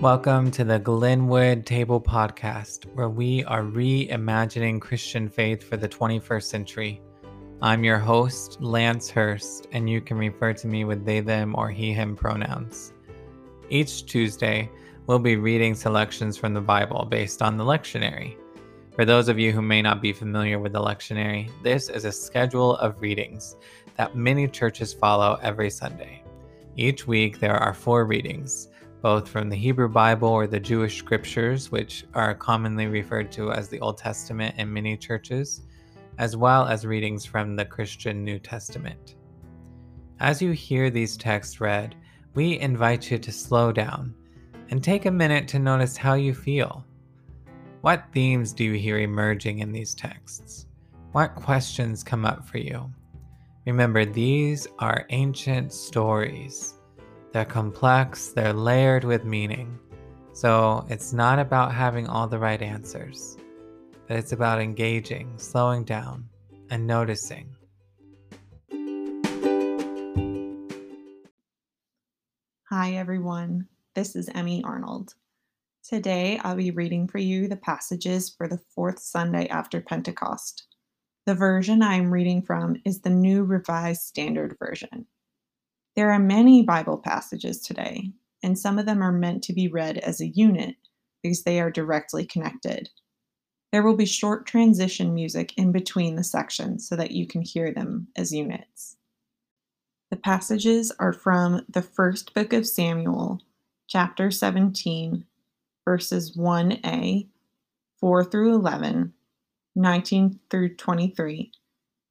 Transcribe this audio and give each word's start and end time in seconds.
Welcome 0.00 0.52
to 0.52 0.62
the 0.62 0.78
Glenwood 0.78 1.66
Table 1.66 2.00
Podcast, 2.00 2.84
where 2.94 3.08
we 3.08 3.42
are 3.46 3.64
reimagining 3.64 4.80
Christian 4.80 5.28
faith 5.28 5.60
for 5.60 5.76
the 5.76 5.88
21st 5.88 6.44
century. 6.44 7.00
I'm 7.60 7.82
your 7.82 7.98
host, 7.98 8.60
Lance 8.60 9.10
Hurst, 9.10 9.66
and 9.72 9.90
you 9.90 10.00
can 10.00 10.16
refer 10.16 10.52
to 10.52 10.68
me 10.68 10.84
with 10.84 11.04
they, 11.04 11.18
them, 11.18 11.56
or 11.58 11.68
he, 11.70 11.92
him 11.92 12.14
pronouns. 12.14 12.92
Each 13.70 14.06
Tuesday, 14.06 14.70
we'll 15.08 15.18
be 15.18 15.34
reading 15.34 15.74
selections 15.74 16.36
from 16.36 16.54
the 16.54 16.60
Bible 16.60 17.04
based 17.04 17.42
on 17.42 17.56
the 17.56 17.64
lectionary. 17.64 18.36
For 18.94 19.04
those 19.04 19.28
of 19.28 19.36
you 19.36 19.50
who 19.50 19.62
may 19.62 19.82
not 19.82 20.00
be 20.00 20.12
familiar 20.12 20.60
with 20.60 20.74
the 20.74 20.80
lectionary, 20.80 21.50
this 21.64 21.88
is 21.88 22.04
a 22.04 22.12
schedule 22.12 22.76
of 22.76 23.02
readings 23.02 23.56
that 23.96 24.14
many 24.14 24.46
churches 24.46 24.94
follow 24.94 25.40
every 25.42 25.70
Sunday. 25.70 26.22
Each 26.76 27.08
week, 27.08 27.40
there 27.40 27.56
are 27.56 27.74
four 27.74 28.04
readings 28.04 28.68
both 29.00 29.28
from 29.28 29.48
the 29.48 29.56
Hebrew 29.56 29.88
Bible 29.88 30.28
or 30.28 30.46
the 30.46 30.60
Jewish 30.60 30.98
scriptures, 30.98 31.70
which 31.70 32.04
are 32.14 32.34
commonly 32.34 32.86
referred 32.86 33.30
to 33.32 33.52
as 33.52 33.68
the 33.68 33.80
Old 33.80 33.98
Testament 33.98 34.54
in 34.58 34.72
many 34.72 34.96
churches, 34.96 35.62
as 36.18 36.36
well 36.36 36.66
as 36.66 36.84
readings 36.84 37.24
from 37.24 37.54
the 37.54 37.64
Christian 37.64 38.24
New 38.24 38.38
Testament. 38.38 39.14
As 40.20 40.42
you 40.42 40.50
hear 40.50 40.90
these 40.90 41.16
texts 41.16 41.60
read, 41.60 41.94
we 42.34 42.58
invite 42.58 43.10
you 43.10 43.18
to 43.18 43.32
slow 43.32 43.70
down 43.70 44.14
and 44.70 44.82
take 44.82 45.06
a 45.06 45.10
minute 45.10 45.46
to 45.48 45.58
notice 45.58 45.96
how 45.96 46.14
you 46.14 46.34
feel. 46.34 46.84
What 47.82 48.04
themes 48.12 48.52
do 48.52 48.64
you 48.64 48.72
hear 48.72 48.98
emerging 48.98 49.60
in 49.60 49.70
these 49.70 49.94
texts? 49.94 50.66
What 51.12 51.36
questions 51.36 52.02
come 52.02 52.24
up 52.24 52.46
for 52.46 52.58
you? 52.58 52.92
Remember, 53.66 54.04
these 54.04 54.66
are 54.78 55.06
ancient 55.10 55.72
stories 55.72 56.77
they're 57.32 57.44
complex, 57.44 58.28
they're 58.28 58.52
layered 58.52 59.04
with 59.04 59.24
meaning. 59.24 59.78
So 60.32 60.86
it's 60.88 61.12
not 61.12 61.38
about 61.38 61.74
having 61.74 62.06
all 62.06 62.26
the 62.26 62.38
right 62.38 62.62
answers, 62.62 63.36
but 64.06 64.16
it's 64.16 64.32
about 64.32 64.60
engaging, 64.60 65.34
slowing 65.36 65.84
down, 65.84 66.28
and 66.70 66.86
noticing. 66.86 67.54
Hi, 72.70 72.92
everyone. 72.92 73.68
This 73.94 74.14
is 74.14 74.28
Emmy 74.34 74.62
Arnold. 74.64 75.14
Today, 75.82 76.38
I'll 76.44 76.56
be 76.56 76.70
reading 76.70 77.08
for 77.08 77.18
you 77.18 77.48
the 77.48 77.56
passages 77.56 78.28
for 78.28 78.46
the 78.46 78.60
fourth 78.74 78.98
Sunday 78.98 79.48
after 79.48 79.80
Pentecost. 79.80 80.66
The 81.26 81.34
version 81.34 81.82
I'm 81.82 82.10
reading 82.10 82.42
from 82.42 82.76
is 82.84 83.00
the 83.00 83.10
New 83.10 83.44
Revised 83.44 84.02
Standard 84.02 84.56
Version. 84.58 85.06
There 85.98 86.12
are 86.12 86.20
many 86.20 86.62
Bible 86.62 86.96
passages 86.96 87.60
today, 87.60 88.12
and 88.40 88.56
some 88.56 88.78
of 88.78 88.86
them 88.86 89.02
are 89.02 89.10
meant 89.10 89.42
to 89.42 89.52
be 89.52 89.66
read 89.66 89.98
as 89.98 90.20
a 90.20 90.28
unit 90.28 90.76
because 91.24 91.42
they 91.42 91.60
are 91.60 91.72
directly 91.72 92.24
connected. 92.24 92.88
There 93.72 93.82
will 93.82 93.96
be 93.96 94.06
short 94.06 94.46
transition 94.46 95.12
music 95.12 95.52
in 95.56 95.72
between 95.72 96.14
the 96.14 96.22
sections 96.22 96.88
so 96.88 96.94
that 96.94 97.10
you 97.10 97.26
can 97.26 97.42
hear 97.42 97.74
them 97.74 98.06
as 98.14 98.32
units. 98.32 98.96
The 100.12 100.16
passages 100.18 100.92
are 101.00 101.12
from 101.12 101.66
the 101.68 101.82
first 101.82 102.32
book 102.32 102.52
of 102.52 102.68
Samuel, 102.68 103.40
chapter 103.88 104.30
17, 104.30 105.24
verses 105.84 106.36
1a, 106.36 107.26
4 107.98 108.24
through 108.24 108.54
11, 108.54 109.14
19 109.74 110.38
through 110.48 110.76
23, 110.76 111.50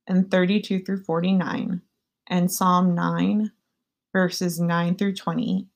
and 0.07 0.29
32 0.29 0.83
through 0.83 1.03
49, 1.05 1.81
and 2.27 2.51
Psalm 2.51 2.93
9, 2.93 3.51
verses 4.17 4.59
9 4.59 4.95
through 4.95 5.13
20, 5.13 5.67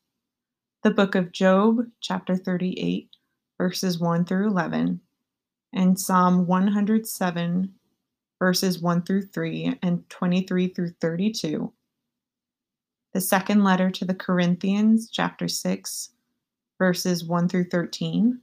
the 0.81 0.89
book 0.89 1.13
of 1.13 1.31
Job, 1.31 1.85
chapter 1.99 2.35
38, 2.35 3.07
verses 3.59 3.99
1 3.99 4.25
through 4.25 4.47
11, 4.47 4.99
and 5.73 5.99
Psalm 5.99 6.47
107, 6.47 7.71
verses 8.39 8.81
1 8.81 9.03
through 9.03 9.27
3 9.27 9.77
and 9.83 10.09
23 10.09 10.69
through 10.69 10.89
32, 10.99 11.71
the 13.13 13.21
second 13.21 13.63
letter 13.63 13.91
to 13.91 14.05
the 14.05 14.15
Corinthians, 14.15 15.11
chapter 15.11 15.47
6, 15.47 16.09
verses 16.79 17.23
1 17.23 17.47
through 17.47 17.65
13, 17.65 18.41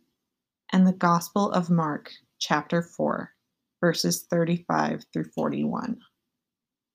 and 0.73 0.87
the 0.87 0.93
Gospel 0.93 1.51
of 1.51 1.71
Mark, 1.71 2.13
chapter 2.39 2.83
4, 2.83 3.35
verses 3.81 4.23
35 4.31 5.07
through 5.13 5.25
41. 5.25 5.99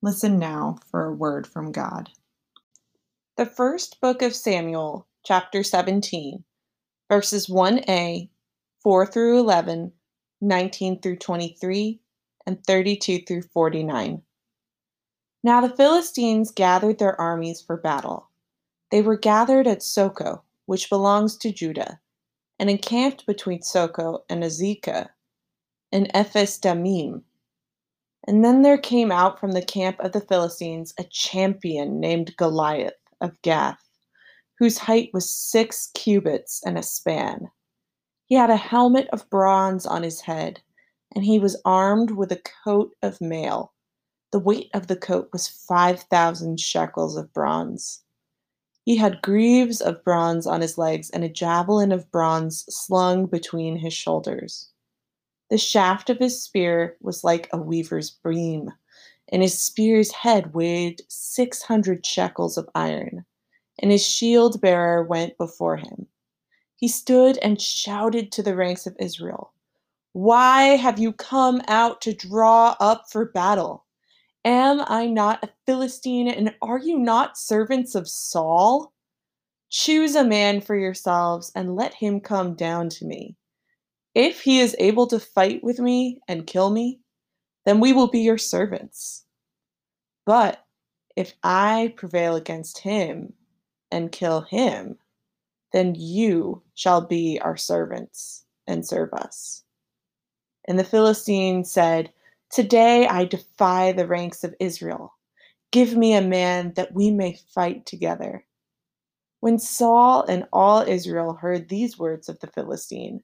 Listen 0.02 0.40
now 0.40 0.78
for 0.90 1.04
a 1.04 1.14
word 1.14 1.46
from 1.46 1.74
God. 1.74 2.10
The 3.36 3.48
first 3.48 4.00
book 4.00 4.22
of 4.22 4.36
Samuel, 4.36 5.08
chapter 5.26 5.64
17, 5.64 6.44
verses 7.10 7.48
1a, 7.48 8.30
4 8.84 9.06
through 9.08 9.40
11, 9.40 9.92
19 10.40 11.02
through 11.02 11.16
23, 11.16 12.00
and 12.46 12.64
32 12.64 13.24
through 13.26 13.42
49. 13.42 14.22
Now 15.44 15.62
the 15.62 15.76
Philistines 15.76 16.52
gathered 16.52 17.00
their 17.00 17.20
armies 17.20 17.60
for 17.60 17.76
battle. 17.76 18.30
They 18.92 19.02
were 19.02 19.18
gathered 19.18 19.66
at 19.66 19.82
Socoh, 19.82 20.44
which 20.68 20.92
belongs 20.92 21.36
to 21.38 21.52
Judah, 21.52 22.02
and 22.60 22.70
encamped 22.70 23.26
between 23.26 23.62
Socoh 23.64 24.20
and 24.30 24.44
Azekah, 24.44 25.10
and 25.92 26.12
Ephes 26.14 26.60
Dammim. 26.60 27.24
And 28.28 28.46
then 28.46 28.62
there 28.62 28.78
came 28.78 29.12
out 29.12 29.40
from 29.40 29.54
the 29.54 29.66
camp 29.66 30.00
of 30.02 30.12
the 30.12 30.22
Philistines 30.22 30.94
a 31.00 31.04
champion 31.06 32.00
named 32.00 32.38
Goliath 32.38 32.94
of 33.24 33.42
Gath, 33.42 33.84
whose 34.60 34.78
height 34.78 35.10
was 35.14 35.34
six 35.34 35.90
cubits 35.96 36.62
and 36.64 36.78
a 36.78 36.84
span. 36.84 37.50
He 38.26 38.36
had 38.36 38.52
a 38.52 38.56
helmet 38.56 39.08
of 39.12 39.30
bronze 39.30 39.86
on 39.86 40.04
his 40.04 40.22
head, 40.22 40.62
and 41.16 41.26
he 41.26 41.40
was 41.40 41.60
armed 41.66 42.12
with 42.12 42.32
a 42.32 42.42
coat 42.64 42.96
of 43.02 43.20
mail. 43.22 43.74
The 44.32 44.40
weight 44.40 44.70
of 44.74 44.88
the 44.88 44.96
coat 44.96 45.30
was 45.32 45.48
5,000 45.48 46.60
shekels 46.60 47.18
of 47.18 47.34
bronze. 47.34 48.04
He 48.86 48.98
had 48.98 49.22
greaves 49.22 49.80
of 49.82 50.04
bronze 50.04 50.46
on 50.46 50.62
his 50.62 50.78
legs 50.78 51.10
and 51.10 51.24
a 51.24 51.30
javelin 51.30 51.92
of 51.92 52.12
bronze 52.12 52.66
slung 52.68 53.28
between 53.28 53.78
his 53.78 53.94
shoulders. 53.94 54.70
The 55.50 55.58
shaft 55.58 56.10
of 56.10 56.20
his 56.20 56.42
spear 56.42 56.98
was 57.00 57.24
like 57.24 57.48
a 57.54 57.58
weaver's 57.58 58.10
beam 58.10 58.72
and 59.34 59.42
his 59.42 59.60
spear's 59.60 60.12
head 60.12 60.54
weighed 60.54 61.02
600 61.10 62.06
shekels 62.06 62.56
of 62.56 62.70
iron, 62.76 63.26
and 63.80 63.90
his 63.90 64.06
shield 64.06 64.62
bearer 64.62 65.04
went 65.04 65.36
before 65.40 65.76
him. 65.76 66.06
He 66.76 66.88
stood 66.88 67.40
and 67.40 67.60
shouted 67.60 68.32
to 68.32 68.44
the 68.44 68.56
ranks 68.56 68.86
of 68.86 68.96
Israel, 69.00 69.52
Why 70.12 70.78
have 70.78 71.00
you 71.00 71.14
come 71.14 71.64
out 71.68 72.00
to 72.02 72.14
draw 72.14 72.76
up 72.80 73.06
for 73.12 73.26
battle? 73.26 73.86
Am 74.46 74.84
I 74.86 75.08
not 75.08 75.44
a 75.44 75.50
Philistine, 75.66 76.28
and 76.28 76.54
are 76.62 76.78
you 76.78 77.00
not 77.00 77.36
servants 77.36 77.96
of 77.96 78.08
Saul? 78.08 78.94
Choose 79.72 80.16
a 80.16 80.24
man 80.24 80.62
for 80.62 80.76
yourselves 80.76 81.52
and 81.56 81.76
let 81.76 81.96
him 81.96 82.20
come 82.20 82.54
down 82.54 82.88
to 82.90 83.06
me. 83.06 83.36
If 84.14 84.42
he 84.42 84.60
is 84.60 84.76
able 84.78 85.08
to 85.08 85.20
fight 85.20 85.64
with 85.64 85.80
me 85.80 86.20
and 86.28 86.46
kill 86.46 86.70
me, 86.70 87.00
then 87.66 87.80
we 87.80 87.94
will 87.94 88.08
be 88.08 88.20
your 88.20 88.38
servants. 88.38 89.26
But 90.26 90.66
if 91.16 91.34
I 91.44 91.94
prevail 91.96 92.36
against 92.36 92.80
him 92.80 93.34
and 93.92 94.12
kill 94.12 94.42
him, 94.42 94.98
then 95.72 95.96
you 95.96 96.62
shall 96.76 97.02
be 97.02 97.40
our 97.42 97.58
servants 97.58 98.46
and 98.68 98.86
serve 98.86 99.14
us. 99.14 99.64
And 100.66 100.80
the 100.80 100.84
Philistine 100.84 101.66
said, 101.66 102.12
Today 102.50 103.08
I 103.08 103.26
defy 103.26 103.92
the 103.92 104.08
ranks 104.08 104.44
of 104.44 104.56
Israel. 104.60 105.14
Give 105.72 105.98
me 105.98 106.14
a 106.14 106.22
man 106.22 106.74
that 106.76 106.94
we 106.94 107.10
may 107.10 107.40
fight 107.54 107.86
together. 107.86 108.46
When 109.40 109.60
Saul 109.60 110.24
and 110.24 110.48
all 110.54 110.82
Israel 110.82 111.34
heard 111.34 111.68
these 111.68 111.98
words 111.98 112.30
of 112.30 112.40
the 112.40 112.48
Philistine, 112.48 113.24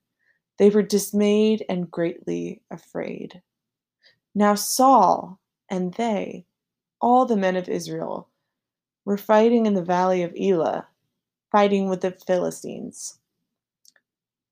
they 0.58 0.70
were 0.70 0.82
dismayed 0.82 1.64
and 1.70 1.90
greatly 1.90 2.62
afraid. 2.72 3.42
Now 4.36 4.56
Saul 4.56 5.40
and 5.70 5.94
they, 5.96 6.46
all 7.02 7.26
the 7.26 7.36
men 7.36 7.56
of 7.56 7.68
Israel, 7.68 8.28
were 9.04 9.18
fighting 9.18 9.66
in 9.66 9.74
the 9.74 9.84
valley 9.84 10.22
of 10.22 10.36
Elah, 10.40 10.88
fighting 11.52 11.90
with 11.90 12.02
the 12.02 12.12
Philistines. 12.12 13.20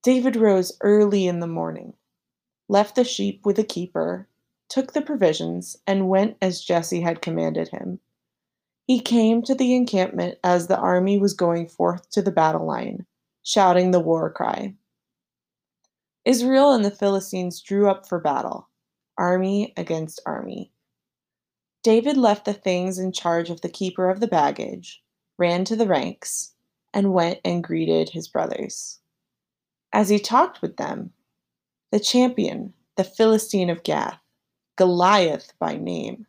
David 0.02 0.36
rose 0.36 0.76
early 0.80 1.26
in 1.26 1.40
the 1.40 1.46
morning, 1.46 1.94
left 2.68 2.96
the 2.96 3.04
sheep 3.04 3.46
with 3.46 3.56
the 3.56 3.64
keeper, 3.64 4.26
took 4.68 4.92
the 4.92 5.02
provisions, 5.02 5.76
and 5.86 6.08
went 6.08 6.36
as 6.42 6.60
Jesse 6.60 7.00
had 7.00 7.22
commanded 7.22 7.68
him. 7.68 8.00
He 8.86 9.00
came 9.00 9.42
to 9.42 9.54
the 9.54 9.74
encampment 9.74 10.38
as 10.42 10.66
the 10.66 10.78
army 10.78 11.18
was 11.18 11.34
going 11.34 11.68
forth 11.68 12.10
to 12.10 12.22
the 12.22 12.32
battle 12.32 12.66
line, 12.66 13.06
shouting 13.42 13.90
the 13.90 14.00
war 14.00 14.30
cry. 14.30 14.74
Israel 16.24 16.72
and 16.72 16.84
the 16.84 16.90
Philistines 16.90 17.60
drew 17.60 17.88
up 17.88 18.08
for 18.08 18.18
battle 18.18 18.67
army 19.18 19.72
against 19.76 20.20
army. 20.24 20.72
David 21.82 22.16
left 22.16 22.44
the 22.44 22.54
things 22.54 22.98
in 22.98 23.12
charge 23.12 23.50
of 23.50 23.60
the 23.60 23.68
keeper 23.68 24.08
of 24.08 24.20
the 24.20 24.26
baggage, 24.26 25.02
ran 25.38 25.64
to 25.64 25.76
the 25.76 25.86
ranks, 25.86 26.54
and 26.94 27.12
went 27.12 27.40
and 27.44 27.62
greeted 27.62 28.10
his 28.10 28.28
brothers. 28.28 29.00
As 29.92 30.08
he 30.08 30.18
talked 30.18 30.62
with 30.62 30.76
them, 30.76 31.12
the 31.90 32.00
champion, 32.00 32.74
the 32.96 33.04
Philistine 33.04 33.70
of 33.70 33.82
Gath, 33.82 34.20
Goliath 34.76 35.52
by 35.58 35.76
name, 35.76 36.26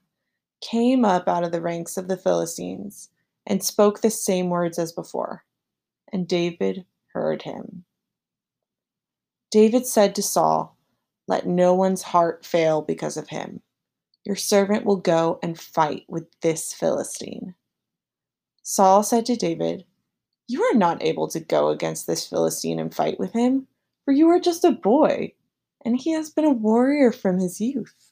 came 0.61 1.05
up 1.05 1.27
out 1.27 1.43
of 1.43 1.51
the 1.51 1.61
ranks 1.61 1.97
of 1.97 2.07
the 2.07 2.17
Philistines 2.17 3.09
and 3.45 3.63
spoke 3.63 4.01
the 4.01 4.09
same 4.09 4.49
words 4.49 4.77
as 4.77 4.91
before. 4.91 5.43
And 6.11 6.27
David 6.27 6.85
heard 7.13 7.41
him. 7.41 7.85
David 9.51 9.85
said 9.85 10.15
to 10.15 10.23
Saul, 10.23 10.77
Let 11.29 11.45
no 11.45 11.75
one's 11.75 12.01
heart 12.01 12.43
fail 12.43 12.81
because 12.81 13.15
of 13.15 13.29
him. 13.29 13.61
Your 14.25 14.35
servant 14.35 14.83
will 14.83 14.95
go 14.95 15.37
and 15.43 15.59
fight 15.59 16.05
with 16.07 16.25
this 16.41 16.73
Philistine. 16.73 17.53
Saul 18.63 19.03
said 19.03 19.27
to 19.27 19.35
David, 19.35 19.85
You 20.47 20.63
are 20.63 20.73
not 20.73 21.03
able 21.03 21.27
to 21.27 21.39
go 21.39 21.69
against 21.69 22.07
this 22.07 22.27
Philistine 22.27 22.79
and 22.79 22.93
fight 22.93 23.19
with 23.19 23.33
him, 23.33 23.67
for 24.05 24.11
you 24.11 24.27
are 24.29 24.39
just 24.39 24.63
a 24.63 24.71
boy, 24.71 25.33
and 25.85 26.01
he 26.01 26.13
has 26.13 26.31
been 26.31 26.45
a 26.45 26.49
warrior 26.49 27.11
from 27.11 27.37
his 27.37 27.61
youth. 27.61 28.11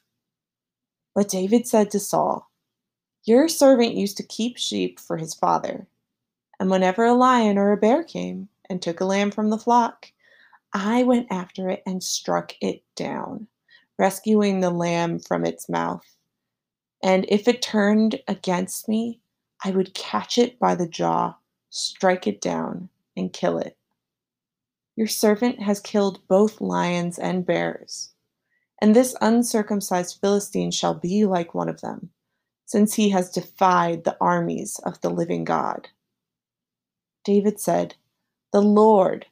But 1.12 1.28
David 1.28 1.66
said 1.66 1.90
to 1.90 1.98
Saul, 1.98 2.48
Your 3.24 3.48
servant 3.48 3.94
used 3.94 4.16
to 4.18 4.22
keep 4.22 4.56
sheep 4.56 5.00
for 5.00 5.16
his 5.16 5.34
father, 5.34 5.88
and 6.60 6.70
whenever 6.70 7.04
a 7.04 7.14
lion 7.14 7.58
or 7.58 7.72
a 7.72 7.76
bear 7.76 8.04
came 8.04 8.48
and 8.70 8.80
took 8.80 9.00
a 9.00 9.04
lamb 9.04 9.32
from 9.32 9.50
the 9.50 9.58
flock, 9.58 10.12
I 10.72 11.02
went 11.02 11.28
after 11.30 11.68
it 11.70 11.82
and 11.86 12.02
struck 12.02 12.54
it 12.60 12.82
down, 12.94 13.48
rescuing 13.98 14.60
the 14.60 14.70
lamb 14.70 15.18
from 15.18 15.44
its 15.44 15.68
mouth. 15.68 16.04
And 17.02 17.24
if 17.28 17.48
it 17.48 17.62
turned 17.62 18.20
against 18.28 18.88
me, 18.88 19.20
I 19.64 19.70
would 19.70 19.94
catch 19.94 20.38
it 20.38 20.58
by 20.58 20.74
the 20.74 20.88
jaw, 20.88 21.36
strike 21.70 22.26
it 22.26 22.40
down, 22.40 22.90
and 23.16 23.32
kill 23.32 23.58
it. 23.58 23.76
Your 24.96 25.06
servant 25.06 25.60
has 25.60 25.80
killed 25.80 26.26
both 26.28 26.60
lions 26.60 27.18
and 27.18 27.46
bears, 27.46 28.12
and 28.80 28.94
this 28.94 29.16
uncircumcised 29.20 30.18
Philistine 30.20 30.70
shall 30.70 30.94
be 30.94 31.24
like 31.24 31.54
one 31.54 31.68
of 31.68 31.80
them, 31.80 32.10
since 32.66 32.94
he 32.94 33.08
has 33.10 33.30
defied 33.30 34.04
the 34.04 34.16
armies 34.20 34.78
of 34.84 35.00
the 35.00 35.10
living 35.10 35.44
God. 35.44 35.88
David 37.24 37.60
said, 37.60 37.94
The 38.52 38.62
Lord, 38.62 39.26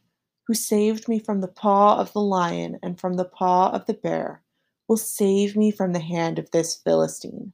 who 0.46 0.54
saved 0.54 1.08
me 1.08 1.18
from 1.18 1.40
the 1.40 1.48
paw 1.48 1.98
of 1.98 2.12
the 2.12 2.20
lion 2.20 2.78
and 2.82 3.00
from 3.00 3.14
the 3.14 3.24
paw 3.24 3.70
of 3.70 3.86
the 3.86 3.94
bear, 3.94 4.42
will 4.88 4.96
save 4.96 5.56
me 5.56 5.70
from 5.70 5.92
the 5.92 6.00
hand 6.00 6.38
of 6.38 6.50
this 6.50 6.74
Philistine. 6.76 7.52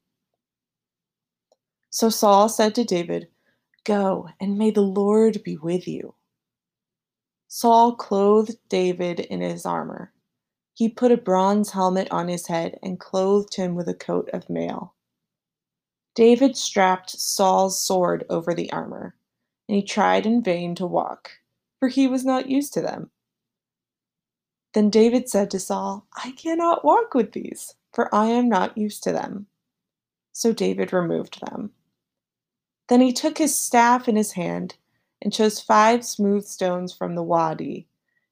So 1.91 2.09
Saul 2.09 2.49
said 2.49 2.75
to 2.75 2.85
David, 2.85 3.29
Go, 3.85 4.29
and 4.41 4.59
may 4.59 4.71
the 4.71 4.83
Lord 4.83 5.43
be 5.43 5.57
with 5.57 5.89
you. 5.89 6.15
Saul 7.49 7.97
clothed 7.97 8.57
David 8.69 9.21
in 9.21 9.41
his 9.41 9.67
armor. 9.67 10.13
He 10.75 10.89
put 10.89 11.13
a 11.13 11.19
bronze 11.19 11.71
helmet 11.71 12.11
on 12.11 12.29
his 12.29 12.47
head 12.47 12.79
and 12.83 12.99
clothed 12.99 13.57
him 13.57 13.75
with 13.75 13.89
a 13.89 13.95
coat 13.95 14.31
of 14.33 14.49
mail. 14.49 14.95
David 16.15 16.57
strapped 16.57 17.11
Saul's 17.11 17.81
sword 17.81 18.25
over 18.31 18.55
the 18.55 18.73
armor, 18.73 19.15
and 19.69 19.77
he 19.77 19.83
tried 19.83 20.27
in 20.27 20.43
vain 20.43 20.75
to 20.77 20.87
walk, 20.87 21.31
for 21.83 21.89
he 21.89 22.07
was 22.07 22.25
not 22.25 22.49
used 22.49 22.73
to 22.73 22.81
them. 22.81 23.11
Then 24.73 24.89
David 24.89 25.29
said 25.29 25.51
to 25.51 25.59
Saul, 25.59 26.07
I 26.15 26.31
cannot 26.31 26.85
walk 26.85 27.13
with 27.13 27.33
these, 27.33 27.75
for 27.93 28.09
I 28.15 28.27
am 28.27 28.49
not 28.49 28.79
used 28.79 29.03
to 29.03 29.11
them. 29.11 29.49
So 30.31 30.53
David 30.53 30.93
removed 30.93 31.41
them. 31.45 31.73
Then 32.89 33.01
he 33.01 33.13
took 33.13 33.37
his 33.37 33.59
staff 33.59 34.07
in 34.07 34.15
his 34.15 34.31
hand 34.31 34.77
and 35.21 35.33
chose 35.33 35.61
five 35.61 36.05
smooth 36.05 36.45
stones 36.45 36.93
from 36.93 37.17
the 37.17 37.23
wadi 37.25 37.89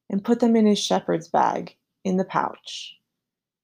and 0.09 0.25
put 0.25 0.39
them 0.39 0.55
in 0.55 0.67
his 0.67 0.79
shepherd's 0.79 1.27
bag 1.27 1.75
in 2.05 2.19
the 2.19 2.25
pouch. 2.25 3.01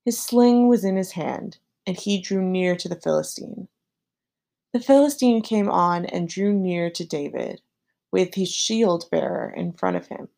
His 0.03 0.21
sling 0.21 0.67
was 0.67 0.83
in 0.83 0.97
his 0.97 1.13
hand, 1.13 1.59
and 1.85 1.95
he 1.95 2.19
drew 2.19 2.41
near 2.41 2.75
to 2.75 2.89
the 2.89 2.99
Philistine. 2.99 3.69
The 4.73 4.81
Philistine 4.81 5.41
came 5.41 5.69
on 5.69 6.05
and 6.05 6.27
drew 6.27 6.51
near 6.51 6.89
to 6.89 7.05
David, 7.05 7.61
with 8.11 8.35
his 8.35 8.51
shield 8.51 9.09
bearer 9.11 9.53
in 9.55 9.73
front 9.73 9.97
of 9.97 10.07
him. 10.07 10.29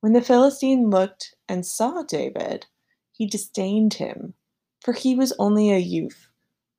When 0.00 0.12
the 0.12 0.22
Philistine 0.22 0.90
looked 0.90 1.34
and 1.48 1.66
saw 1.66 2.02
David, 2.02 2.66
he 3.12 3.26
disdained 3.26 3.94
him, 3.94 4.34
for 4.80 4.92
he 4.92 5.14
was 5.14 5.32
only 5.38 5.70
a 5.70 5.78
youth, 5.78 6.28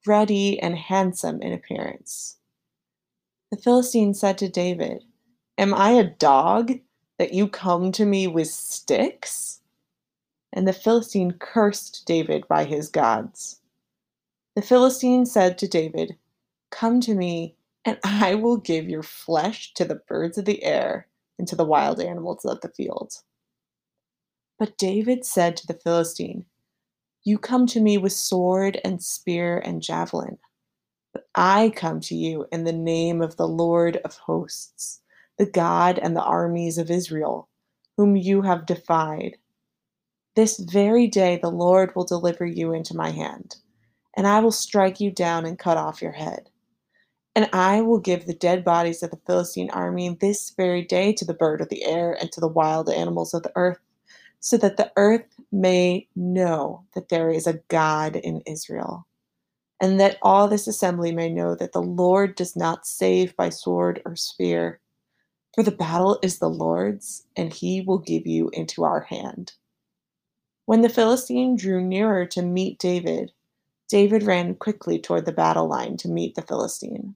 ruddy 0.08 0.60
and 0.60 0.78
handsome 0.78 1.42
in 1.42 1.52
appearance. 1.52 2.38
The 3.52 3.58
Philistine 3.58 4.14
said 4.14 4.38
to 4.38 4.48
David, 4.48 5.04
Am 5.58 5.74
I 5.74 5.92
a 5.92 6.10
dog 6.10 6.72
that 7.18 7.34
you 7.34 7.48
come 7.48 7.92
to 7.92 8.06
me 8.06 8.28
with 8.28 8.48
sticks? 8.48 9.62
And 10.54 10.68
the 10.68 10.74
Philistine 10.74 11.34
cursed 11.34 12.06
David 12.06 12.48
by 12.48 12.64
his 12.64 12.90
gods. 12.90 13.60
The 14.56 14.62
Philistine 14.62 15.26
said 15.26 15.58
to 15.58 15.68
David, 15.68 16.18
Come 16.70 17.02
to 17.02 17.14
me, 17.14 17.56
and 17.86 17.98
I 18.04 18.36
will 18.36 18.58
give 18.58 18.90
your 18.90 19.04
flesh 19.04 19.74
to 19.76 19.86
the 19.86 20.02
birds 20.08 20.38
of 20.38 20.46
the 20.46 20.64
air 20.64 21.08
and 21.38 21.48
to 21.48 21.56
the 21.56 21.66
wild 21.66 22.00
animals 22.00 22.46
of 22.46 22.62
the 22.62 22.70
field. 22.70 23.14
But 24.58 24.78
David 24.78 25.26
said 25.26 25.56
to 25.58 25.68
the 25.68 25.74
Philistine, 25.74 26.46
You 27.24 27.38
come 27.38 27.66
to 27.68 27.80
me 27.80 27.98
with 27.98 28.14
sword 28.14 28.80
and 28.84 29.02
spear 29.02 29.58
and 29.58 29.82
javelin 29.82 30.38
but 31.14 31.28
I 31.36 31.72
come 31.76 32.00
to 32.02 32.16
you 32.16 32.46
in 32.52 32.64
the 32.64 32.74
name 32.74 33.22
of 33.22 33.36
the 33.36 33.48
Lord 33.48 33.98
of 33.98 34.16
hosts, 34.18 35.02
the 35.38 35.46
God 35.46 35.98
and 35.98 36.16
the 36.16 36.24
armies 36.24 36.78
of 36.78 36.92
Israel, 36.92 37.50
whom 37.98 38.16
you 38.16 38.44
have 38.44 38.66
defied. 38.66 39.38
This 40.36 40.60
very 40.60 41.08
day 41.08 41.38
the 41.38 41.50
Lord 41.50 41.96
will 41.96 42.06
deliver 42.06 42.46
you 42.46 42.74
into 42.74 42.96
my 42.96 43.10
hand, 43.10 43.58
and 44.16 44.28
I 44.28 44.40
will 44.40 44.52
strike 44.52 45.00
you 45.00 45.12
down 45.12 45.46
and 45.46 45.58
cut 45.58 45.78
off 45.78 46.02
your 46.02 46.12
head. 46.12 46.50
And 47.36 47.50
I 47.54 47.82
will 47.82 48.00
give 48.00 48.26
the 48.26 48.34
dead 48.34 48.64
bodies 48.66 49.04
of 49.04 49.12
the 49.12 49.20
Philistine 49.26 49.70
army 49.70 50.18
this 50.20 50.52
very 50.58 50.84
day 50.84 51.14
to 51.14 51.26
the 51.26 51.34
bird 51.34 51.62
of 51.62 51.70
the 51.70 51.86
air 51.86 52.18
and 52.20 52.32
to 52.34 52.42
the 52.42 52.48
wild 52.48 52.90
animals 52.90 53.34
of 53.34 53.44
the 53.44 53.52
earth, 53.56 53.80
so 54.40 54.58
that 54.58 54.78
the 54.78 54.92
earth 54.98 55.40
may 55.52 56.08
know 56.16 56.86
that 56.96 57.10
there 57.10 57.30
is 57.30 57.48
a 57.48 57.62
God 57.70 58.16
in 58.16 58.42
Israel 58.46 59.06
and 59.80 60.00
that 60.00 60.18
all 60.22 60.48
this 60.48 60.68
assembly 60.68 61.12
may 61.14 61.30
know 61.30 61.56
that 61.56 61.72
the 61.72 61.82
Lord 61.82 62.36
does 62.36 62.56
not 62.56 62.86
save 62.86 63.36
by 63.36 63.50
sword 63.50 64.02
or 64.06 64.16
spear. 64.16 64.80
For 65.56 65.64
the 65.64 65.72
battle 65.72 66.20
is 66.22 66.40
the 66.40 66.50
Lord's, 66.50 67.26
and 67.36 67.54
he 67.54 67.82
will 67.82 67.98
give 67.98 68.28
you 68.28 68.50
into 68.54 68.84
our 68.84 69.02
hand. 69.02 69.54
When 70.66 70.82
the 70.82 70.90
Philistine 70.90 71.56
drew 71.56 71.82
nearer 71.82 72.26
to 72.28 72.42
meet 72.42 72.80
David, 72.80 73.32
David 73.90 74.24
ran 74.24 74.56
quickly 74.56 75.00
toward 75.00 75.26
the 75.26 75.32
battle 75.32 75.68
line 75.68 75.98
to 75.98 76.10
meet 76.10 76.36
the 76.36 76.42
Philistine. 76.42 77.16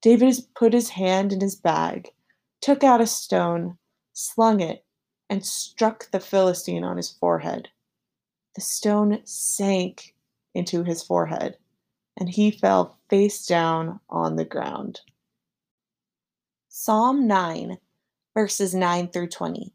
David 0.00 0.36
put 0.54 0.72
his 0.72 0.90
hand 0.90 1.32
in 1.32 1.40
his 1.40 1.56
bag, 1.56 2.12
took 2.60 2.84
out 2.84 3.00
a 3.00 3.06
stone, 3.06 3.78
slung 4.12 4.60
it, 4.60 4.84
and 5.28 5.44
struck 5.44 6.10
the 6.10 6.20
Philistine 6.20 6.84
on 6.84 6.96
his 6.96 7.10
forehead. 7.10 7.68
The 8.54 8.60
stone 8.60 9.20
sank 9.24 10.14
into 10.54 10.82
his 10.84 11.02
forehead, 11.02 11.58
and 12.16 12.28
he 12.28 12.50
fell 12.50 12.98
face 13.08 13.46
down 13.46 14.00
on 14.08 14.36
the 14.36 14.44
ground. 14.44 15.00
Psalm 16.68 17.26
9, 17.26 17.78
verses 18.34 18.74
9 18.74 19.08
through 19.08 19.28
20. 19.28 19.72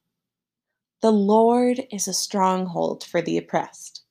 The 1.02 1.12
Lord 1.12 1.86
is 1.92 2.08
a 2.08 2.14
stronghold 2.14 3.04
for 3.04 3.22
the 3.22 3.38
oppressed, 3.38 4.04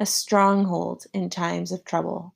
a 0.00 0.06
stronghold 0.06 1.06
in 1.14 1.30
times 1.30 1.70
of 1.70 1.84
trouble. 1.84 2.34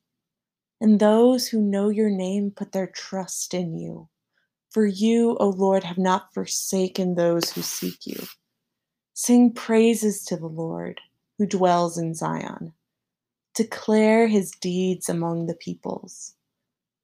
And 0.81 1.01
those 1.01 1.49
who 1.49 1.61
know 1.61 1.89
your 1.89 2.11
name 2.11 2.51
put 2.51 2.73
their 2.73 2.87
trust 2.87 3.53
in 3.55 3.77
you. 3.77 4.09
For 4.71 4.87
you, 4.87 5.37
O 5.41 5.49
Lord, 5.49 5.83
have 5.85 5.99
not 5.99 6.33
forsaken 6.33 7.15
those 7.15 7.53
who 7.53 7.63
seek 7.63 8.07
you. 8.07 8.27
Sing 9.15 9.53
praises 9.53 10.25
to 10.27 10.37
the 10.37 10.47
Lord 10.47 11.01
who 11.39 11.47
dwells 11.47 11.99
in 11.99 12.15
Zion. 12.15 12.73
Declare 13.55 14.29
his 14.29 14.53
deeds 14.53 15.09
among 15.09 15.47
the 15.47 15.55
peoples. 15.55 16.35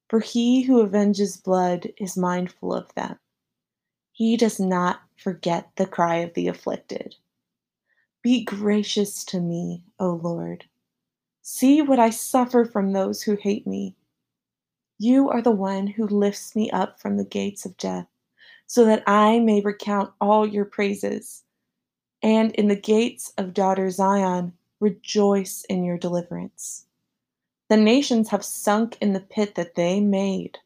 For 0.08 0.20
he 0.20 0.62
who 0.62 0.82
avenges 0.82 1.36
blood 1.36 1.92
is 1.96 2.16
mindful 2.16 2.72
of 2.72 2.94
them. 2.94 3.18
He 4.12 4.36
does 4.36 4.60
not 4.60 5.00
forget 5.16 5.70
the 5.74 5.86
cry 5.86 6.16
of 6.16 6.34
the 6.34 6.46
afflicted. 6.46 7.16
Be 8.22 8.44
gracious 8.44 9.24
to 9.24 9.40
me, 9.40 9.82
O 9.98 10.10
Lord. 10.10 10.66
See 11.46 11.82
what 11.82 11.98
I 11.98 12.08
suffer 12.08 12.64
from 12.64 12.94
those 12.94 13.22
who 13.22 13.36
hate 13.36 13.66
me. 13.66 13.94
You 14.98 15.28
are 15.28 15.42
the 15.42 15.50
one 15.50 15.86
who 15.86 16.06
lifts 16.06 16.56
me 16.56 16.70
up 16.70 16.98
from 16.98 17.18
the 17.18 17.24
gates 17.24 17.66
of 17.66 17.76
death, 17.76 18.06
so 18.66 18.86
that 18.86 19.02
I 19.06 19.40
may 19.40 19.60
recount 19.60 20.10
all 20.22 20.46
your 20.46 20.64
praises. 20.64 21.44
And 22.22 22.52
in 22.52 22.68
the 22.68 22.74
gates 22.74 23.30
of 23.36 23.52
daughter 23.52 23.90
Zion, 23.90 24.54
rejoice 24.80 25.66
in 25.68 25.84
your 25.84 25.98
deliverance. 25.98 26.86
The 27.68 27.76
nations 27.76 28.30
have 28.30 28.42
sunk 28.42 28.96
in 29.02 29.12
the 29.12 29.20
pit 29.20 29.54
that 29.56 29.74
they 29.74 30.00
made, 30.00 30.56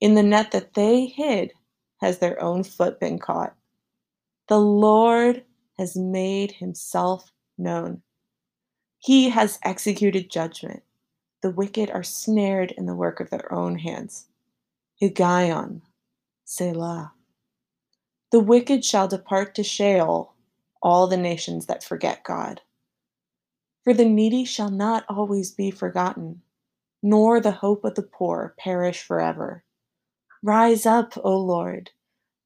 in 0.00 0.16
the 0.16 0.24
net 0.24 0.50
that 0.50 0.74
they 0.74 1.06
hid, 1.06 1.52
has 2.00 2.18
their 2.18 2.42
own 2.42 2.64
foot 2.64 2.98
been 2.98 3.20
caught. 3.20 3.54
The 4.48 4.58
Lord 4.58 5.44
has 5.78 5.96
made 5.96 6.50
himself 6.50 7.30
known. 7.56 8.02
He 9.02 9.30
has 9.30 9.58
executed 9.64 10.30
judgment. 10.30 10.84
The 11.42 11.50
wicked 11.50 11.90
are 11.90 12.04
snared 12.04 12.70
in 12.70 12.86
the 12.86 12.94
work 12.94 13.18
of 13.18 13.30
their 13.30 13.52
own 13.52 13.80
hands. 13.80 14.26
Higgaion, 15.00 15.80
Selah. 16.44 17.12
The 18.30 18.38
wicked 18.38 18.84
shall 18.84 19.08
depart 19.08 19.56
to 19.56 19.64
Sheol, 19.64 20.34
all 20.80 21.08
the 21.08 21.16
nations 21.16 21.66
that 21.66 21.82
forget 21.82 22.22
God. 22.22 22.60
For 23.82 23.92
the 23.92 24.04
needy 24.04 24.44
shall 24.44 24.70
not 24.70 25.04
always 25.08 25.50
be 25.50 25.72
forgotten, 25.72 26.42
nor 27.02 27.40
the 27.40 27.50
hope 27.50 27.84
of 27.84 27.96
the 27.96 28.02
poor 28.02 28.54
perish 28.56 29.02
forever. 29.02 29.64
Rise 30.44 30.86
up, 30.86 31.14
O 31.24 31.36
Lord. 31.36 31.90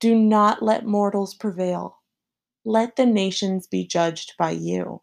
Do 0.00 0.14
not 0.14 0.62
let 0.62 0.86
mortals 0.86 1.34
prevail. 1.34 1.98
Let 2.64 2.96
the 2.96 3.04
nations 3.04 3.66
be 3.66 3.86
judged 3.86 4.32
by 4.38 4.52
you. 4.52 5.02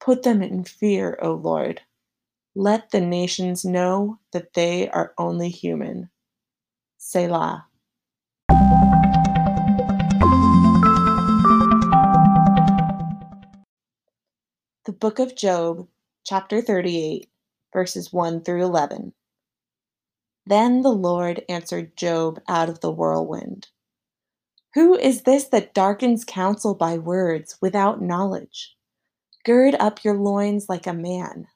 Put 0.00 0.22
them 0.22 0.42
in 0.42 0.64
fear, 0.64 1.18
O 1.22 1.32
Lord. 1.32 1.80
Let 2.54 2.90
the 2.90 3.00
nations 3.00 3.64
know 3.64 4.18
that 4.32 4.54
they 4.54 4.88
are 4.90 5.14
only 5.18 5.48
human. 5.48 6.10
Selah. 6.96 7.66
The 14.86 14.92
Book 14.92 15.18
of 15.18 15.34
Job, 15.34 15.88
chapter 16.24 16.62
38, 16.62 17.28
verses 17.72 18.12
1 18.12 18.42
through 18.42 18.62
11. 18.62 19.12
Then 20.46 20.82
the 20.82 20.92
Lord 20.92 21.44
answered 21.48 21.96
Job 21.96 22.40
out 22.46 22.68
of 22.68 22.80
the 22.80 22.92
whirlwind 22.92 23.68
Who 24.74 24.94
is 24.96 25.22
this 25.22 25.48
that 25.48 25.74
darkens 25.74 26.24
counsel 26.24 26.74
by 26.76 26.98
words 26.98 27.58
without 27.60 28.00
knowledge? 28.00 28.75
Gird 29.46 29.76
up 29.76 30.02
your 30.02 30.16
loins 30.16 30.68
like 30.68 30.88
a 30.88 30.92
man. 30.92 31.46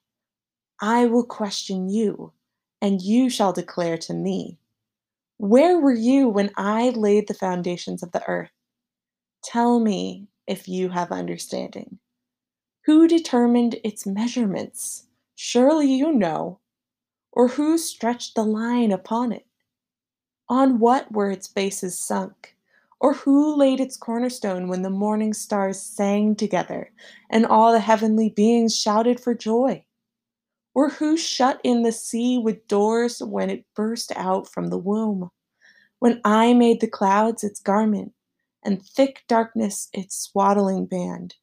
I 0.81 1.07
will 1.07 1.25
question 1.25 1.89
you, 1.89 2.33
and 2.81 3.03
you 3.03 3.29
shall 3.29 3.53
declare 3.53 3.99
to 3.99 4.15
me. 4.15 4.59
Where 5.39 5.77
were 5.77 5.93
you 5.93 6.29
when 6.29 6.53
I 6.57 6.91
laid 6.91 7.27
the 7.27 7.35
foundations 7.35 8.05
of 8.05 8.13
the 8.13 8.25
earth? 8.29 8.53
Tell 9.43 9.81
me 9.81 10.29
if 10.47 10.69
you 10.69 10.91
have 10.91 11.11
understanding. 11.11 11.99
Who 12.85 13.09
determined 13.09 13.81
its 13.83 14.07
measurements? 14.07 15.07
Surely 15.35 15.93
you 15.93 16.13
know. 16.13 16.61
Or 17.33 17.49
who 17.49 17.77
stretched 17.77 18.37
the 18.37 18.45
line 18.45 18.93
upon 18.93 19.33
it? 19.33 19.49
On 20.49 20.79
what 20.79 21.11
were 21.11 21.33
its 21.33 21.49
bases 21.49 21.99
sunk? 21.99 22.55
Or 23.01 23.15
who 23.15 23.57
laid 23.57 23.81
its 23.81 23.97
cornerstone 23.97 24.69
when 24.69 24.83
the 24.83 24.91
morning 24.91 25.33
stars 25.33 25.81
sang 25.81 26.37
together 26.37 26.93
and 27.31 27.47
all 27.47 27.73
the 27.73 27.81
heavenly 27.81 28.29
beings 28.29 28.77
shouted 28.77 29.19
for 29.19 29.35
joy? 29.35 29.85
Or 30.75 30.91
who 30.91 31.17
shut 31.17 31.61
in 31.65 31.83
the 31.83 31.93
sea 31.93 32.39
with 32.39 32.69
doors 32.69 33.21
when 33.21 33.51
it 33.51 33.65
burst 33.75 34.13
out 34.17 34.47
from 34.47 34.69
the 34.69 34.79
womb? 34.79 35.31
When 35.99 36.21
I 36.25 36.53
made 36.53 36.81
the 36.81 36.87
clouds 36.87 37.43
its 37.43 37.61
garment 37.61 38.13
and 38.63 38.85
thick 38.85 39.25
darkness 39.27 39.89
its 39.93 40.17
swaddling 40.17 40.87
band, 40.87 41.35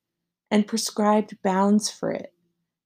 and 0.52 0.68
prescribed 0.68 1.38
bounds 1.44 1.90
for 1.90 2.12
it, 2.12 2.34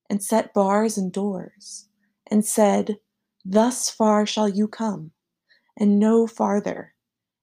and 0.10 0.24
set 0.24 0.54
bars 0.54 0.98
and 0.98 1.12
doors, 1.12 1.88
and 2.28 2.46
said, 2.46 2.98
Thus 3.44 3.90
far 3.90 4.26
shall 4.26 4.48
you 4.48 4.68
come, 4.68 5.12
and 5.78 6.00
no 6.00 6.28
farther, 6.28 6.91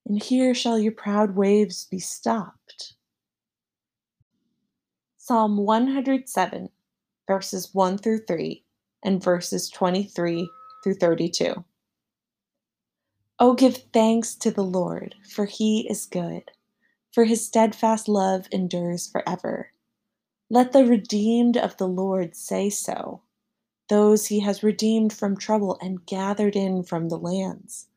and 0.09 0.23
here 0.23 0.55
shall 0.55 0.79
your 0.79 0.93
proud 0.93 1.37
waves 1.37 1.85
be 1.85 1.99
stopped. 1.99 2.95
Psalm 5.19 5.59
107, 5.59 6.71
verses 7.27 7.75
1 7.75 7.99
through 7.99 8.21
3, 8.27 8.65
and 9.05 9.23
verses 9.23 9.69
23 9.69 10.51
through 10.83 10.95
32. 10.95 11.63
Oh, 13.39 13.53
give 13.53 13.77
thanks 13.93 14.35
to 14.37 14.51
the 14.51 14.65
Lord, 14.65 15.15
for 15.31 15.45
he 15.45 15.87
is 15.89 16.07
good, 16.07 16.51
for 17.13 17.25
his 17.25 17.45
steadfast 17.45 18.09
love 18.09 18.49
endures 18.51 19.07
forever. 19.07 19.73
Let 20.49 20.73
the 20.73 20.87
redeemed 20.87 21.59
of 21.59 21.77
the 21.77 21.87
Lord 21.87 22.35
say 22.35 22.71
so, 22.71 23.21
those 23.91 24.27
he 24.27 24.41
has 24.41 24.63
redeemed 24.63 25.13
from 25.13 25.37
trouble 25.37 25.79
and 25.83 26.05
gathered 26.07 26.57
in 26.57 26.83
from 26.83 27.11
the 27.11 27.19
lands, 27.19 27.89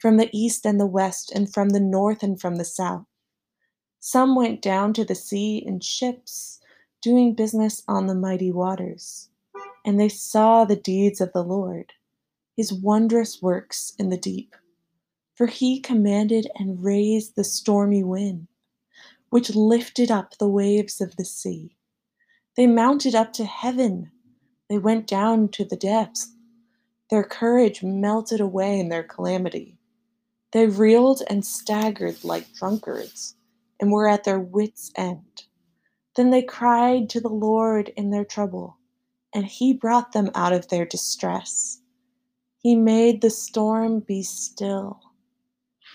from 0.00 0.16
the 0.16 0.30
east 0.32 0.64
and 0.64 0.80
the 0.80 0.86
west, 0.86 1.30
and 1.34 1.52
from 1.52 1.68
the 1.68 1.80
north 1.80 2.22
and 2.22 2.40
from 2.40 2.56
the 2.56 2.64
south. 2.64 3.04
Some 4.00 4.34
went 4.34 4.62
down 4.62 4.94
to 4.94 5.04
the 5.04 5.14
sea 5.14 5.58
in 5.58 5.80
ships, 5.80 6.58
doing 7.02 7.34
business 7.34 7.82
on 7.86 8.06
the 8.06 8.14
mighty 8.14 8.50
waters, 8.50 9.28
and 9.84 10.00
they 10.00 10.08
saw 10.08 10.64
the 10.64 10.76
deeds 10.76 11.20
of 11.20 11.32
the 11.34 11.44
Lord, 11.44 11.92
his 12.56 12.72
wondrous 12.72 13.42
works 13.42 13.92
in 13.98 14.08
the 14.08 14.16
deep. 14.16 14.56
For 15.34 15.46
he 15.46 15.80
commanded 15.80 16.50
and 16.56 16.82
raised 16.82 17.36
the 17.36 17.44
stormy 17.44 18.04
wind, 18.04 18.48
which 19.30 19.54
lifted 19.54 20.10
up 20.10 20.36
the 20.38 20.48
waves 20.48 21.00
of 21.00 21.16
the 21.16 21.24
sea. 21.24 21.76
They 22.56 22.66
mounted 22.66 23.14
up 23.14 23.32
to 23.34 23.44
heaven. 23.44 24.10
They 24.68 24.78
went 24.78 25.06
down 25.06 25.48
to 25.50 25.64
the 25.64 25.76
depths. 25.76 26.34
Their 27.10 27.24
courage 27.24 27.82
melted 27.82 28.40
away 28.40 28.78
in 28.78 28.88
their 28.88 29.02
calamity. 29.02 29.79
They 30.52 30.66
reeled 30.66 31.22
and 31.30 31.44
staggered 31.44 32.24
like 32.24 32.52
drunkards 32.54 33.36
and 33.80 33.92
were 33.92 34.08
at 34.08 34.24
their 34.24 34.40
wits' 34.40 34.92
end. 34.96 35.44
Then 36.16 36.30
they 36.30 36.42
cried 36.42 37.10
to 37.10 37.20
the 37.20 37.28
Lord 37.28 37.90
in 37.96 38.10
their 38.10 38.24
trouble, 38.24 38.78
and 39.34 39.46
he 39.46 39.72
brought 39.74 40.12
them 40.12 40.30
out 40.34 40.52
of 40.52 40.68
their 40.68 40.86
distress. 40.86 41.80
He 42.58 42.76
made 42.76 43.22
the 43.22 43.30
storm 43.30 44.00
be 44.00 44.22
still, 44.22 45.00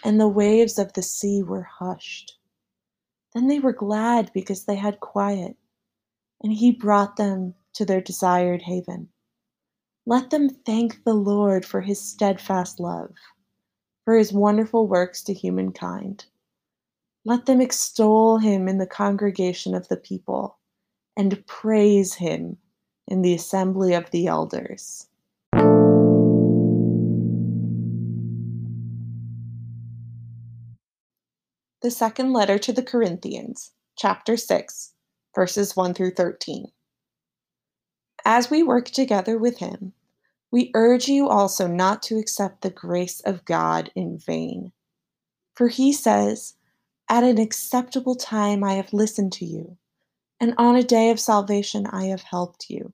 and 0.04 0.20
the 0.20 0.28
waves 0.30 0.80
of 0.80 0.94
the 0.94 1.04
sea 1.04 1.44
were 1.44 1.64
hushed. 1.80 2.38
Then 3.36 3.48
they 3.48 3.60
were 3.60 3.74
glad 3.74 4.32
because 4.34 4.66
they 4.66 4.76
had 4.78 5.00
quiet 5.02 5.56
and 6.44 6.54
he 6.54 6.72
brought 6.72 7.18
them 7.18 7.56
to 7.74 7.86
their 7.86 8.02
desired 8.02 8.64
haven. 8.64 9.10
Let 10.06 10.30
them 10.32 10.50
thank 10.50 11.04
the 11.04 11.14
Lord 11.14 11.66
for 11.66 11.82
his 11.82 12.02
steadfast 12.02 12.80
love, 12.80 13.12
for 14.06 14.16
his 14.16 14.32
wonderful 14.32 14.88
works 14.88 15.22
to 15.24 15.34
humankind. 15.34 16.26
Let 17.26 17.48
them 17.48 17.60
extol 17.60 18.38
him 18.38 18.68
in 18.68 18.78
the 18.78 18.88
congregation 18.88 19.76
of 19.76 19.88
the 19.88 19.98
people 19.98 20.58
and 21.18 21.46
praise 21.48 22.14
him 22.14 22.58
in 23.08 23.22
the 23.22 23.34
assembly 23.34 23.94
of 23.94 24.12
the 24.12 24.28
elders. 24.28 25.08
The 31.82 31.92
second 31.92 32.32
letter 32.32 32.58
to 32.60 32.72
the 32.72 32.84
Corinthians, 32.84 33.72
chapter 33.98 34.38
6 34.38 34.94
verses 35.36 35.76
1 35.76 35.94
through 35.94 36.12
13. 36.12 36.72
As 38.24 38.50
we 38.50 38.64
work 38.64 38.86
together 38.86 39.38
with 39.38 39.60
Him, 39.60 39.94
we 40.52 40.72
urge 40.74 41.08
you 41.08 41.28
also 41.28 41.68
not 41.68 42.02
to 42.04 42.18
accept 42.18 42.62
the 42.62 42.70
grace 42.70 43.20
of 43.22 43.46
God 43.46 43.92
in 43.96 44.18
vain. 44.18 44.72
For 45.54 45.68
He 45.68 45.92
says, 45.92 46.56
At 47.10 47.24
an 47.24 47.38
acceptable 47.38 48.16
time 48.16 48.64
I 48.64 48.74
have 48.74 48.94
listened 48.94 49.34
to 49.34 49.46
you, 49.46 49.78
and 50.40 50.54
on 50.58 50.76
a 50.76 50.84
day 50.84 51.10
of 51.10 51.20
salvation 51.20 51.88
I 51.88 52.06
have 52.06 52.22
helped 52.22 52.70
you. 52.70 52.94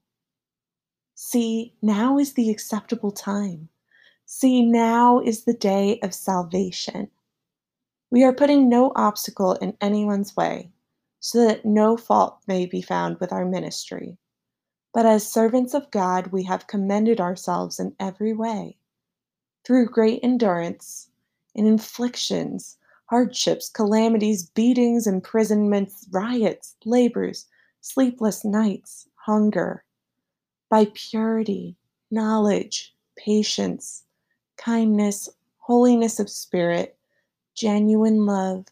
See, 1.15 1.75
now 1.81 2.17
is 2.17 2.33
the 2.33 2.49
acceptable 2.49 3.11
time. 3.11 3.69
See, 4.25 4.63
now 4.63 5.19
is 5.19 5.43
the 5.43 5.53
day 5.53 5.99
of 6.01 6.13
salvation. 6.13 7.09
We 8.09 8.23
are 8.23 8.33
putting 8.33 8.69
no 8.69 8.91
obstacle 8.95 9.53
in 9.53 9.77
anyone's 9.81 10.35
way 10.35 10.71
so 11.19 11.45
that 11.45 11.65
no 11.65 11.95
fault 11.95 12.39
may 12.47 12.65
be 12.65 12.81
found 12.81 13.19
with 13.19 13.31
our 13.31 13.45
ministry. 13.45 14.17
But 14.93 15.05
as 15.05 15.31
servants 15.31 15.73
of 15.73 15.89
God, 15.91 16.27
we 16.27 16.43
have 16.43 16.67
commended 16.67 17.21
ourselves 17.21 17.79
in 17.79 17.95
every 17.99 18.33
way, 18.33 18.77
through 19.63 19.87
great 19.87 20.19
endurance, 20.23 21.09
in 21.55 21.65
inflictions, 21.65 22.77
hardships, 23.05 23.69
calamities, 23.69 24.43
beatings, 24.43 25.07
imprisonments, 25.07 26.07
riots, 26.11 26.75
labors, 26.85 27.47
sleepless 27.81 28.43
nights, 28.43 29.07
hunger, 29.15 29.83
by 30.69 30.87
purity, 30.93 31.75
knowledge, 32.09 32.93
patience, 33.17 34.03
kindness, 34.57 35.29
holiness 35.57 36.19
of 36.19 36.29
spirit, 36.29 36.97
genuine 37.55 38.25
love, 38.25 38.65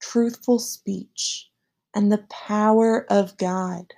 truthful 0.00 0.58
speech 0.58 1.50
and 1.94 2.10
the 2.10 2.24
power 2.28 3.06
of 3.10 3.36
God, 3.36 3.94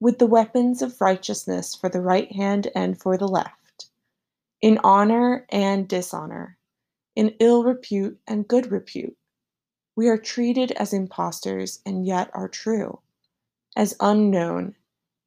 with 0.00 0.18
the 0.18 0.26
weapons 0.26 0.82
of 0.82 1.00
righteousness 1.00 1.74
for 1.74 1.88
the 1.88 2.00
right 2.00 2.30
hand 2.32 2.68
and 2.74 3.00
for 3.00 3.16
the 3.16 3.28
left, 3.28 3.86
in 4.60 4.78
honor 4.84 5.46
and 5.50 5.88
dishonor, 5.88 6.58
in 7.16 7.34
ill 7.40 7.64
repute 7.64 8.18
and 8.26 8.48
good 8.48 8.70
repute. 8.70 9.16
We 9.96 10.08
are 10.08 10.18
treated 10.18 10.72
as 10.72 10.92
impostors 10.92 11.80
and 11.86 12.06
yet 12.06 12.30
are 12.34 12.48
true, 12.48 13.00
as 13.76 13.96
unknown 14.00 14.74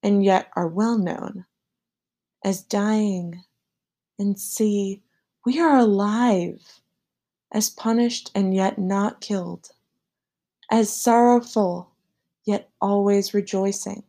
and 0.04 0.24
yet 0.24 0.50
are 0.56 0.68
well 0.68 0.98
known, 0.98 1.46
as 2.44 2.62
dying 2.62 3.44
and 4.20 4.40
see 4.40 5.02
we 5.46 5.60
are 5.60 5.78
alive, 5.78 6.82
as 7.54 7.70
punished 7.70 8.32
and 8.36 8.54
yet 8.54 8.78
not 8.78 9.22
killed, 9.22 9.70
as 10.70 10.94
sorrowful 10.94 11.90
yet 12.44 12.70
always 12.82 13.34
rejoicing, 13.34 14.04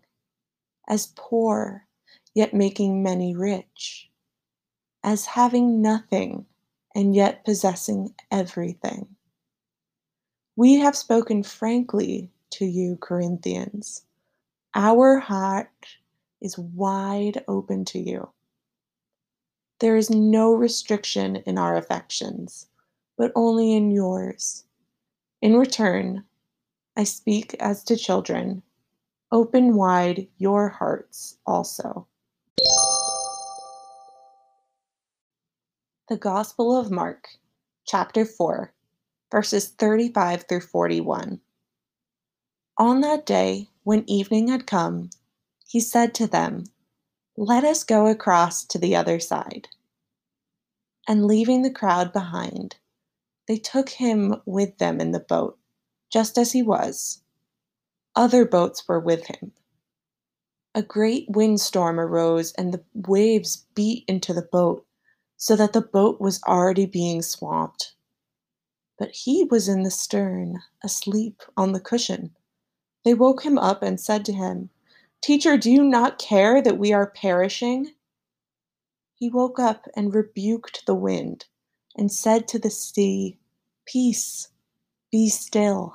as 0.89 1.13
poor 1.15 1.87
yet 2.35 2.55
making 2.55 3.03
many 3.03 3.35
rich, 3.35 4.11
as 5.05 5.27
having 5.27 5.81
nothing 5.81 6.47
and 6.95 7.15
yet 7.15 7.45
possessing 7.45 8.15
everything. 8.31 9.07
We 10.57 10.75
have 10.75 10.97
spoken 10.97 11.43
frankly 11.43 12.31
to 12.51 12.65
you, 12.65 12.97
Corinthians. 12.97 14.03
Our 14.75 15.19
heart 15.19 15.71
is 16.41 16.59
wide 16.59 17.45
open 17.49 17.85
to 17.87 17.99
you. 17.99 18.31
There 19.81 19.97
is 19.97 20.11
no 20.11 20.53
restriction 20.53 21.37
in 21.47 21.59
our 21.59 21.77
affections, 21.77 22.67
but 23.17 23.31
only 23.37 23.75
in 23.75 23.91
yours. 23.91 24.65
In 25.41 25.57
return, 25.57 26.25
I 26.97 27.05
speak 27.05 27.55
as 27.61 27.85
to 27.85 27.97
children. 27.97 28.63
Open 29.31 29.75
wide 29.75 30.27
your 30.39 30.71
hearts 30.71 31.37
also. 31.45 32.07
The 36.09 36.17
Gospel 36.17 36.75
of 36.75 36.91
Mark, 36.91 37.29
chapter 37.85 38.25
4, 38.25 38.73
verses 39.31 39.69
35 39.69 40.45
through 40.49 40.63
41. 40.63 41.41
On 42.79 43.01
that 43.03 43.27
day, 43.27 43.69
when 43.83 44.09
evening 44.09 44.49
had 44.49 44.67
come, 44.67 45.11
he 45.67 45.79
said 45.79 46.15
to 46.15 46.27
them, 46.27 46.65
Let 47.37 47.65
us 47.65 47.85
go 47.85 48.07
across 48.07 48.65
to 48.65 48.79
the 48.79 48.97
other 48.97 49.21
side. 49.21 49.69
And 51.07 51.27
leaving 51.27 51.61
the 51.61 51.71
crowd 51.71 52.15
behind, 52.15 52.77
they 53.47 53.59
took 53.59 53.91
him 53.91 54.41
with 54.47 54.79
them 54.79 55.03
in 55.03 55.13
the 55.13 55.21
boat, 55.21 55.59
just 56.11 56.39
as 56.39 56.53
he 56.53 56.63
was. 56.63 57.21
Other 58.19 58.45
boats 58.45 58.89
were 58.89 58.99
with 58.99 59.27
him. 59.27 59.53
A 60.75 60.83
great 60.83 61.27
windstorm 61.29 62.01
arose, 62.01 62.51
and 62.55 62.75
the 62.75 62.83
waves 62.93 63.65
beat 63.77 64.05
into 64.09 64.35
the 64.35 64.43
boat 64.43 64.85
so 65.37 65.55
that 65.55 65.73
the 65.73 65.81
boat 65.81 66.21
was 66.21 66.43
already 66.43 66.85
being 66.85 67.23
swamped. 67.23 67.95
But 68.99 69.13
he 69.13 69.45
was 69.45 69.69
in 69.69 69.85
the 69.85 69.93
stern, 69.93 70.65
asleep 70.83 71.43
on 71.57 71.71
the 71.71 71.79
cushion. 71.79 72.35
They 73.05 73.15
woke 73.15 73.45
him 73.45 73.57
up 73.57 73.85
and 73.85 74.01
said 74.01 74.25
to 74.25 74.33
him, 74.33 74.71
Teacher, 75.23 75.57
do 75.57 75.71
you 75.71 75.85
not 75.85 76.19
care 76.19 76.61
that 76.61 76.77
we 76.77 76.93
are 76.93 77.13
perishing? 77.13 77.95
He 79.15 79.31
woke 79.31 79.61
up 79.61 79.87
and 79.95 80.13
rebuked 80.13 80.87
the 80.87 80.95
wind 80.97 81.45
and 81.97 82.11
said 82.11 82.49
to 82.49 82.59
the 82.59 82.71
sea, 82.73 83.39
Peace, 83.87 84.49
be 85.13 85.29
still. 85.29 85.95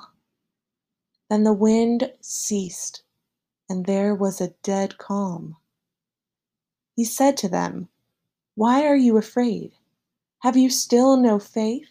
Then 1.34 1.42
the 1.42 1.52
wind 1.52 2.12
ceased, 2.20 3.02
and 3.68 3.86
there 3.86 4.14
was 4.14 4.40
a 4.40 4.54
dead 4.62 4.98
calm. 4.98 5.56
He 6.94 7.04
said 7.04 7.36
to 7.38 7.48
them, 7.48 7.88
why 8.54 8.86
are 8.86 8.94
you 8.94 9.16
afraid? 9.16 9.72
Have 10.42 10.56
you 10.56 10.70
still 10.70 11.16
no 11.16 11.40
faith? 11.40 11.90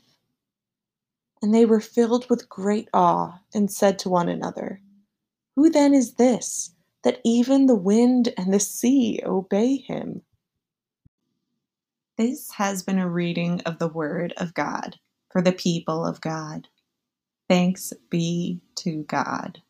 And 1.42 1.54
they 1.54 1.66
were 1.66 1.82
filled 1.82 2.30
with 2.30 2.48
great 2.48 2.88
awe 2.94 3.42
and 3.54 3.70
said 3.70 4.00
to 4.00 4.10
one 4.10 4.30
another, 4.30 4.80
Who 5.58 5.70
then 5.70 5.94
is 5.94 6.14
this, 6.14 6.74
that 7.02 7.20
even 7.26 7.66
the 7.66 7.76
wind 7.76 8.34
and 8.38 8.54
the 8.54 8.62
sea 8.62 9.20
obey 9.26 9.76
him? 9.76 10.22
This 12.18 12.50
has 12.52 12.82
been 12.82 12.98
a 12.98 13.10
reading 13.10 13.60
of 13.66 13.78
the 13.78 13.90
Word 13.90 14.34
of 14.38 14.54
God 14.54 15.00
for 15.30 15.42
the 15.42 15.52
people 15.52 16.06
of 16.06 16.22
God. 16.22 16.70
Thanks 17.54 17.94
be 18.10 18.62
to 18.78 19.04
God. 19.04 19.62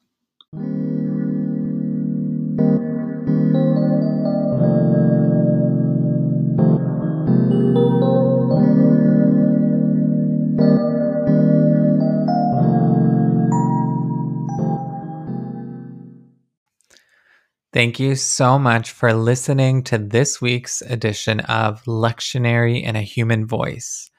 Thank 17.74 18.00
you 18.00 18.16
so 18.16 18.58
much 18.58 18.92
for 18.92 19.14
listening 19.14 19.84
to 19.84 19.98
this 19.98 20.40
week's 20.40 20.82
edition 20.84 21.42
of 21.42 21.84
Lectionary 21.84 22.82
in 22.82 22.96
a 22.96 23.02
Human 23.02 23.46
Voice. 23.46 24.10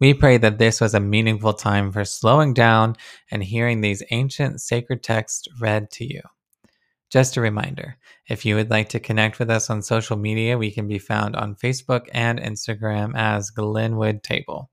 We 0.00 0.14
pray 0.14 0.38
that 0.38 0.56
this 0.56 0.80
was 0.80 0.94
a 0.94 1.00
meaningful 1.00 1.52
time 1.52 1.92
for 1.92 2.06
slowing 2.06 2.54
down 2.54 2.96
and 3.30 3.44
hearing 3.44 3.82
these 3.82 4.02
ancient 4.10 4.62
sacred 4.62 5.02
texts 5.02 5.46
read 5.60 5.90
to 5.92 6.10
you. 6.10 6.22
Just 7.10 7.36
a 7.36 7.40
reminder 7.42 7.98
if 8.28 8.46
you 8.46 8.54
would 8.54 8.70
like 8.70 8.88
to 8.90 9.00
connect 9.00 9.38
with 9.38 9.50
us 9.50 9.68
on 9.68 9.82
social 9.82 10.16
media, 10.16 10.56
we 10.56 10.70
can 10.70 10.88
be 10.88 10.98
found 10.98 11.36
on 11.36 11.54
Facebook 11.54 12.06
and 12.14 12.40
Instagram 12.40 13.12
as 13.14 13.50
Glenwood 13.50 14.22
Table. 14.22 14.70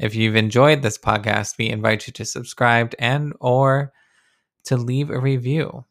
If 0.00 0.16
you've 0.16 0.34
enjoyed 0.34 0.82
this 0.82 0.98
podcast, 0.98 1.56
we 1.56 1.68
invite 1.68 2.08
you 2.08 2.12
to 2.14 2.24
subscribe 2.24 2.94
and 2.98 3.34
or 3.38 3.92
to 4.64 4.76
leave 4.76 5.10
a 5.10 5.20
review. 5.20 5.84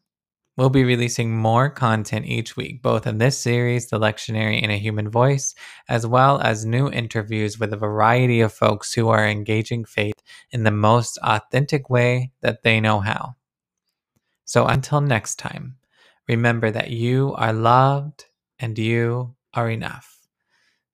We'll 0.62 0.70
be 0.70 0.84
releasing 0.84 1.36
more 1.36 1.68
content 1.68 2.26
each 2.26 2.56
week, 2.56 2.82
both 2.82 3.04
in 3.04 3.18
this 3.18 3.36
series, 3.36 3.88
The 3.88 3.98
Lectionary 3.98 4.62
in 4.62 4.70
a 4.70 4.78
Human 4.78 5.10
Voice, 5.10 5.56
as 5.88 6.06
well 6.06 6.40
as 6.40 6.64
new 6.64 6.88
interviews 6.88 7.58
with 7.58 7.72
a 7.72 7.76
variety 7.76 8.40
of 8.40 8.52
folks 8.52 8.92
who 8.92 9.08
are 9.08 9.26
engaging 9.26 9.84
faith 9.84 10.22
in 10.52 10.62
the 10.62 10.70
most 10.70 11.18
authentic 11.24 11.90
way 11.90 12.30
that 12.42 12.62
they 12.62 12.78
know 12.78 13.00
how. 13.00 13.34
So 14.44 14.68
until 14.68 15.00
next 15.00 15.40
time, 15.40 15.78
remember 16.28 16.70
that 16.70 16.90
you 16.90 17.34
are 17.34 17.52
loved 17.52 18.26
and 18.60 18.78
you 18.78 19.34
are 19.54 19.68
enough. 19.68 20.28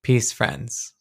Peace, 0.03 0.33
friends. 0.33 0.95